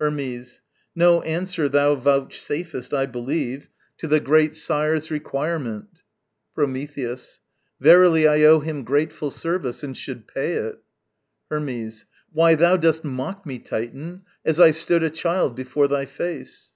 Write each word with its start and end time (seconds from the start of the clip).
Hermes. 0.00 0.62
No 0.96 1.20
answer 1.20 1.68
thou 1.68 1.94
vouchsafest, 1.94 2.96
I 2.96 3.04
believe, 3.04 3.68
To 3.98 4.08
the 4.08 4.18
great 4.18 4.54
Sire's 4.54 5.10
requirement. 5.10 6.00
Prometheus. 6.54 7.40
Verily 7.78 8.26
I 8.26 8.44
owe 8.44 8.60
him 8.60 8.82
grateful 8.84 9.30
service, 9.30 9.82
and 9.82 9.94
should 9.94 10.26
pay 10.26 10.54
it. 10.54 10.78
Hermes. 11.50 12.06
Why, 12.32 12.54
thou 12.54 12.78
dost 12.78 13.04
mock 13.04 13.44
me, 13.44 13.58
Titan, 13.58 14.22
as 14.42 14.58
I 14.58 14.70
stood 14.70 15.02
A 15.02 15.10
child 15.10 15.54
before 15.54 15.86
thy 15.86 16.06
face. 16.06 16.70